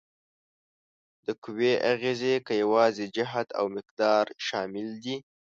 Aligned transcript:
د 1.25 1.27
قوې 1.43 1.73
اغیزې 1.91 2.35
کې 2.45 2.53
یوازې 2.63 3.05
جهت 3.15 3.47
او 3.59 3.65
مقدار 3.75 4.25
شامل 4.47 4.87
دي؟ 5.03 5.15